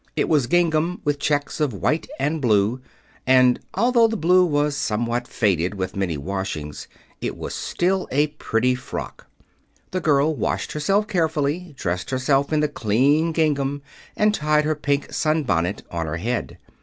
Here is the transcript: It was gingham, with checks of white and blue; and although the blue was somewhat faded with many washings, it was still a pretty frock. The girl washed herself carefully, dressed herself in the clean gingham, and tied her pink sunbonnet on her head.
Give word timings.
It 0.15 0.27
was 0.27 0.47
gingham, 0.47 0.99
with 1.03 1.19
checks 1.19 1.59
of 1.59 1.75
white 1.75 2.07
and 2.17 2.41
blue; 2.41 2.81
and 3.27 3.59
although 3.75 4.07
the 4.07 4.17
blue 4.17 4.43
was 4.43 4.75
somewhat 4.75 5.27
faded 5.27 5.75
with 5.75 5.95
many 5.95 6.17
washings, 6.17 6.87
it 7.21 7.37
was 7.37 7.53
still 7.53 8.07
a 8.09 8.25
pretty 8.41 8.73
frock. 8.73 9.27
The 9.91 9.99
girl 10.01 10.33
washed 10.35 10.71
herself 10.71 11.07
carefully, 11.07 11.75
dressed 11.77 12.09
herself 12.09 12.51
in 12.51 12.61
the 12.61 12.67
clean 12.67 13.31
gingham, 13.31 13.83
and 14.17 14.33
tied 14.33 14.65
her 14.65 14.73
pink 14.73 15.13
sunbonnet 15.13 15.83
on 15.91 16.07
her 16.07 16.17
head. 16.17 16.57